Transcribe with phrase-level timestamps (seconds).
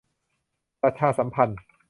[0.81, 1.59] ประชาสัมพันธ์